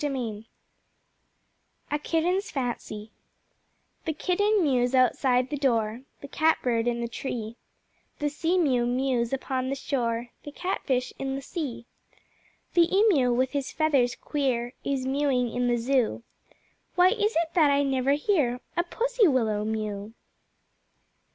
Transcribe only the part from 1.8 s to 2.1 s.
A